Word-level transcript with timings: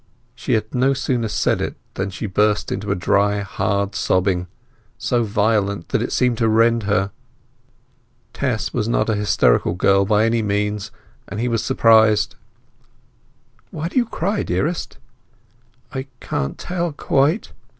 She 0.33 0.53
had 0.53 0.73
no 0.73 0.95
sooner 0.95 1.27
said 1.27 1.61
it 1.61 1.75
than 1.93 2.09
she 2.09 2.25
burst 2.25 2.71
into 2.71 2.91
a 2.91 2.95
dry 2.95 3.41
hard 3.41 3.93
sobbing, 3.93 4.47
so 4.97 5.23
violent 5.23 5.89
that 5.89 6.01
it 6.01 6.11
seemed 6.11 6.39
to 6.39 6.49
rend 6.49 6.81
her. 6.89 7.11
Tess 8.33 8.73
was 8.73 8.87
not 8.87 9.11
a 9.11 9.15
hysterical 9.15 9.75
girl 9.75 10.03
by 10.05 10.25
any 10.25 10.41
means, 10.41 10.89
and 11.27 11.39
he 11.39 11.47
was 11.47 11.63
surprised. 11.63 12.35
"Why 13.69 13.89
do 13.89 13.97
you 13.97 14.07
cry, 14.07 14.41
dearest?" 14.41 14.97
"I 15.93 16.07
can't 16.19 16.57
tell—quite! 16.57 17.51